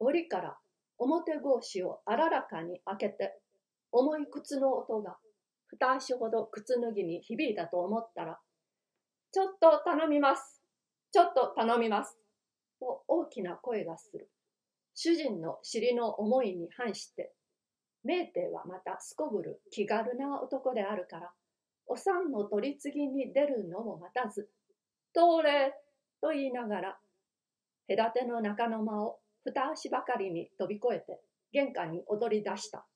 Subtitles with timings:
[0.00, 0.58] 檻から
[0.98, 3.38] 表格子をあららかに開けて、
[3.92, 5.16] 重い靴の音が
[5.70, 8.38] 二足ほど靴脱ぎに響いたと思ったら、
[9.32, 10.62] ちょっと頼みます。
[11.12, 12.18] ちょっと頼みます。
[12.80, 14.30] と大きな声がする。
[14.94, 17.32] 主人の尻の思いに反して、
[18.04, 21.30] メーテはまたすこぶる気軽な男であるから、
[21.86, 24.48] お産の取り次ぎに出るのも待たず、
[25.14, 25.74] 通れ
[26.20, 26.98] と言いながら、
[27.88, 29.18] 隔ての中の間を
[29.52, 31.20] 二足ばかりに飛び越えて
[31.52, 32.86] 玄関に踊り出した。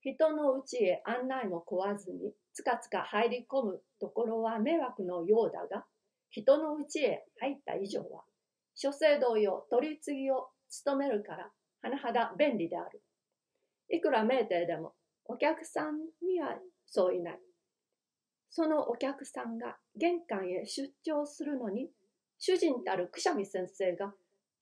[0.00, 5.84] 人のうちへ案内も食わずにつかつか入り込むところは迷惑のようだが、
[6.30, 8.22] 人のうちへ入った以上は、
[8.74, 11.50] 諸聖同様取り次ぎを務めるから
[11.82, 13.02] 甚だ便利である。
[13.90, 17.40] いくら名店でもお客さんにはそういない。
[18.50, 21.90] そのお客さんが玄関へ出張するのに、
[22.38, 24.14] 主人たるくしゃみ先生が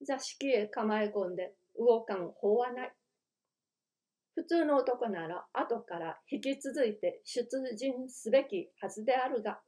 [0.02, 2.92] 座敷へ構え込んで動かん法はない。
[4.34, 9.60] 普通の男なら後から引き続いて出陣すべきはずであるが、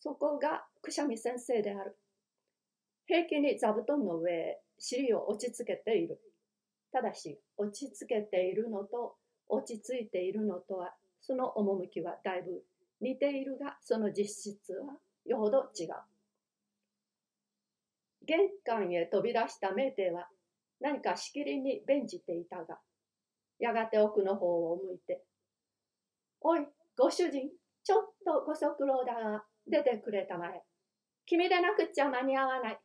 [0.00, 1.96] そこがくしゃみ先生である。
[3.06, 6.20] 平気に座布団の上へ尻を落ち着けている。
[6.92, 9.16] ただし、落ち着けているのと
[9.48, 12.64] 落ち着いているのとは、その趣はだいぶ
[13.00, 14.94] 似ているが、その実質は
[15.24, 16.13] よほど違う。
[18.26, 20.28] 玄関へ飛び出した名帝は
[20.80, 22.78] 何かしきりに弁じていたが、
[23.58, 25.22] やがて奥の方を向いて、
[26.40, 26.66] おい、
[26.98, 27.48] ご主人、
[27.82, 30.62] ちょっとご足労だが、出てくれたまえ。
[31.26, 32.78] 君でなくっちゃ間に合わない。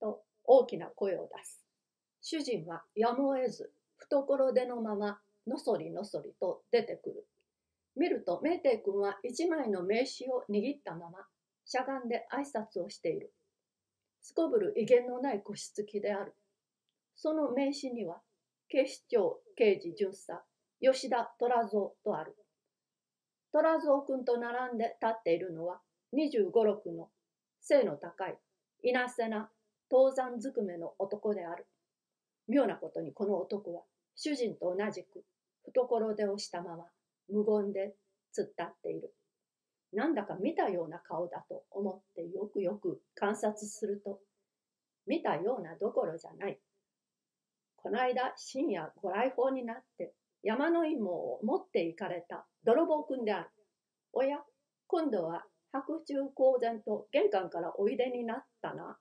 [0.00, 1.64] と大きな声を出す。
[2.20, 7.26] 主人はやむを得ず、懐手のまま、のそりのそりと出てくる。
[7.96, 11.26] 見ると、メーテ君は一枚の名刺を握ったまま、
[11.64, 13.32] しゃがんで挨拶をしている。
[14.20, 16.34] すこぶる威厳のない腰つきである。
[17.16, 18.20] その名刺には、
[18.68, 20.42] 警視庁刑事巡査、
[20.80, 22.36] 吉田虎蔵とある。
[23.52, 25.80] 虎蔵君と並んで立っているのは、
[26.14, 27.08] 25、6の
[27.60, 28.38] 背の高い、
[28.82, 29.50] 稲瀬な
[29.90, 31.66] 登山ずくめの男である。
[32.48, 33.82] 妙なことにこの男は、
[34.14, 35.24] 主人と同じく、
[35.64, 36.86] 懐手をしたまま、
[37.28, 37.94] 無言で
[38.36, 39.14] 突っ立っている。
[39.92, 44.20] なんだか見たような顔だと思ってよくよく観察すると、
[45.06, 46.58] 見たようなどころじゃない。
[47.76, 50.12] この間深夜ご来訪になって
[50.42, 53.50] 山の芋を持って行かれた泥棒くんである。
[54.12, 54.38] おや、
[54.86, 58.98] 今度は白昼公然と玄関からおいでになったな。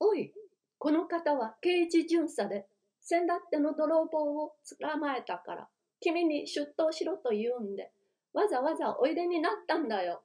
[0.00, 0.32] おい、
[0.78, 2.66] この方は刑事巡査で、
[3.00, 5.68] 先だっての泥棒を捕まえたから、
[6.00, 7.92] 君に出頭しろと言うんで、
[8.32, 10.22] わざわざおいでになったんだよ。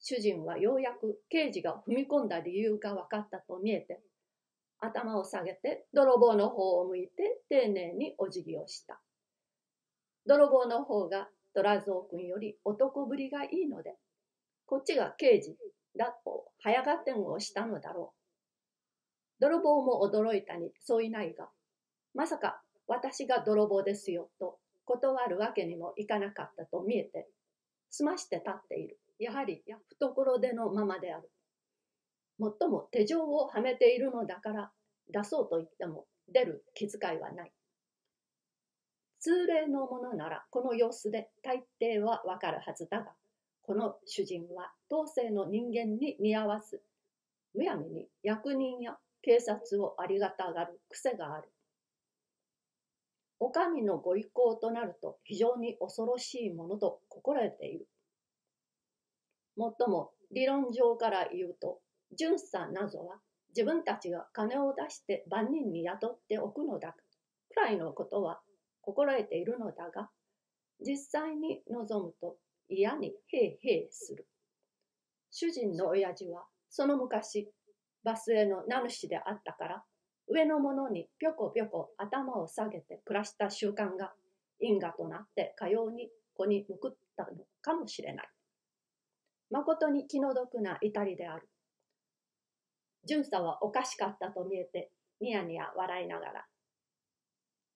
[0.00, 4.00] 主人はようやく刑事が踏み込んだ理由が分かったと見えて、
[4.80, 9.00] 頭を下げて泥棒の方を向いて丁寧にお辞儀をした。
[10.26, 13.94] 泥棒の方が虎蔵君より男ぶりがいいので、
[14.66, 15.56] こっちが刑事
[15.96, 18.12] だと早がてんをしたのだろ
[19.38, 19.40] う。
[19.40, 21.48] 泥棒も驚いたにそういないが、
[22.14, 27.28] まさか私が泥棒ですよと断るわけにもいかなかったと見えて、
[27.90, 28.98] 済まして立っている。
[29.18, 29.62] やはり
[30.00, 31.30] 懐でのままである。
[32.38, 34.72] もっとも手錠をはめているのだから
[35.12, 37.52] 出そうと言っても出る気遣いはない。
[39.20, 43.12] 通例のものならこの様子で大抵はわかるはずだが、
[43.62, 46.82] この主人は当世の人間に似合わず、
[47.54, 51.48] むやみに役人や警察をありがたがる癖がある。
[53.44, 57.88] お上のご意向となると非常に恐ろしいものと心得ている。
[59.56, 61.80] もっとも理論上から言うと、
[62.16, 63.16] 巡査などは
[63.48, 66.94] 自分たちが金を出して万人に雇っておくのだ
[67.48, 68.40] くらいのことは
[68.80, 70.08] 心得ているのだが、
[70.78, 72.36] 実際に望むと
[72.68, 74.28] 嫌にへいへいする。
[75.32, 77.50] 主人の親父はその昔、
[78.04, 79.84] バスへの名主であったから、
[80.32, 84.12] 上の者にぴょこぴょこ頭を下げて暮らした習慣が
[84.60, 87.30] 因果となってかように子に報ったの
[87.60, 88.28] かもしれない。
[89.50, 91.46] 誠に気の毒な至りである。
[93.06, 94.90] 巡査はおかしかったと見えて、
[95.20, 96.46] ニヤニヤ笑いながら。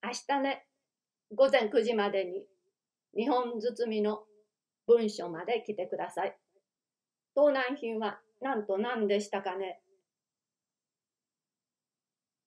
[0.03, 0.67] 明日ね、
[1.35, 2.47] 午前9時までに、
[3.15, 4.23] 日本包みの
[4.87, 6.35] 文書まで来てください。
[7.35, 9.81] 盗難品は何と何でしたかね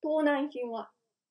[0.02, 0.90] 盗難品は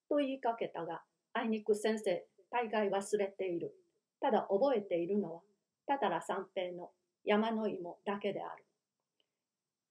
[0.10, 1.02] と言いかけたが、
[1.34, 3.74] あいにく先生、大概忘れている。
[4.20, 5.42] ただ覚えているのは、
[5.88, 6.92] ただら三平の
[7.24, 8.66] 山の芋だけである。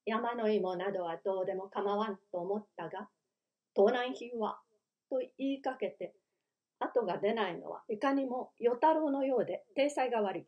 [0.05, 3.09] 山の芋などはどうでも構わんと思ったが、
[3.75, 4.59] 盗難品は、
[5.09, 6.13] と言いかけて、
[6.79, 10.47] 後が出ないのはいかにも与太郎のようで体裁が悪い。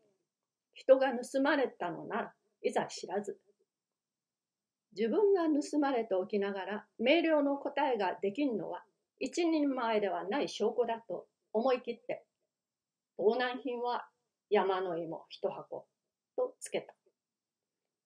[0.74, 2.32] 人が盗まれたのなら、
[2.62, 3.38] いざ知らず。
[4.96, 8.82] 自分が盗まれておきながら明瞭の答えができんのは
[9.18, 12.24] 一人前ではない証拠だと思い切って、
[13.16, 14.06] 盗難品は
[14.50, 15.86] 山の芋一箱
[16.36, 16.94] とつけた。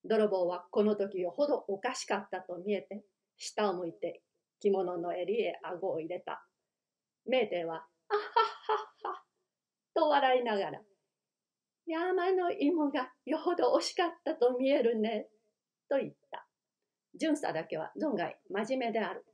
[0.04, 3.02] 泥棒はこの時よほどおかしかったと見えて、
[3.38, 4.22] 下を向いて
[4.60, 6.44] 着物の襟へ顎を入れた。
[7.26, 8.22] 名帝は、あはっ
[9.02, 9.22] はっは、
[9.94, 10.80] と笑いながら、
[11.86, 15.28] 山の芋がよほど惜しかったと見えるね、
[15.88, 16.45] と言った。
[17.18, 19.24] 巡査だけは存外真面目である。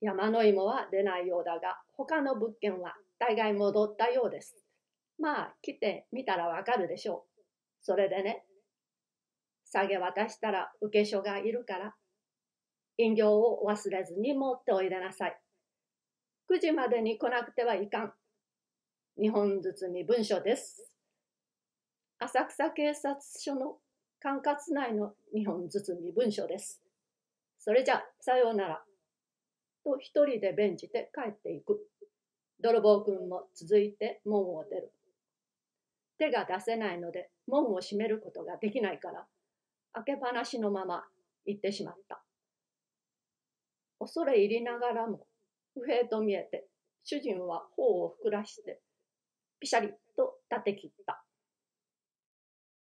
[0.00, 4.54] 山の芋は出ないようだが、他の物件は大概戻ったようです。
[5.18, 7.40] まあ、来てみたらわかるでしょう。
[7.80, 8.44] それでね、
[9.64, 11.94] 下げ渡したら受け所がいるから、
[12.98, 15.40] 飲料を忘れずに持っておいでなさい。
[16.52, 18.12] 9時までに来なくてはいかん。
[19.20, 20.92] 日本包み文書です。
[22.18, 23.78] 浅草警察署の
[24.24, 26.80] 管轄内の日本包み文書です。
[27.58, 28.82] それじゃ、さようなら。
[29.84, 31.78] と一人で弁じて帰っていく。
[32.58, 34.94] 泥棒くんも続いて門を出る。
[36.16, 39.26] 手が出せないので門を閉めることができないから
[39.92, 41.04] 開けっぱなしのまま
[41.44, 42.22] 行ってしまった。
[43.98, 45.26] 恐れ入りながらも
[45.74, 46.64] 不平と見えて
[47.04, 48.80] 主人は頬を膨らして
[49.60, 51.23] ピシャリと立て切った。